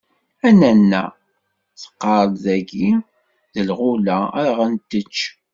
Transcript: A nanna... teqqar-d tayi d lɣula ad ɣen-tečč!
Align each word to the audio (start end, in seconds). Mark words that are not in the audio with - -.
A 0.47 0.49
nanna... 0.59 1.03
teqqar-d 1.81 2.33
tayi 2.43 2.89
d 3.53 3.55
lɣula 3.69 4.19
ad 4.39 4.47
ɣen-tečč! 4.57 5.17